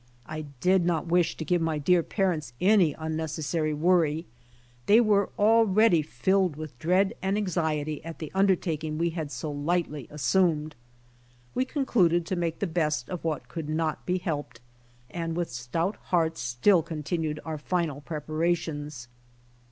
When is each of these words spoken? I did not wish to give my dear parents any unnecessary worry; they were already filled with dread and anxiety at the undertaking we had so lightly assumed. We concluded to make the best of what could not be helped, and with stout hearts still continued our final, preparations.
I 0.25 0.45
did 0.61 0.83
not 0.83 1.05
wish 1.05 1.37
to 1.37 1.45
give 1.45 1.61
my 1.61 1.77
dear 1.77 2.01
parents 2.01 2.53
any 2.59 2.95
unnecessary 2.95 3.71
worry; 3.71 4.25
they 4.87 4.99
were 4.99 5.29
already 5.37 6.01
filled 6.01 6.55
with 6.55 6.79
dread 6.79 7.13
and 7.21 7.37
anxiety 7.37 8.03
at 8.03 8.17
the 8.17 8.31
undertaking 8.33 8.97
we 8.97 9.11
had 9.11 9.31
so 9.31 9.51
lightly 9.51 10.07
assumed. 10.09 10.75
We 11.53 11.65
concluded 11.65 12.25
to 12.25 12.35
make 12.35 12.57
the 12.57 12.65
best 12.65 13.11
of 13.11 13.23
what 13.23 13.47
could 13.47 13.69
not 13.69 14.03
be 14.07 14.17
helped, 14.17 14.59
and 15.11 15.37
with 15.37 15.51
stout 15.51 15.97
hearts 16.05 16.41
still 16.41 16.81
continued 16.81 17.39
our 17.45 17.59
final, 17.59 18.01
preparations. 18.01 19.07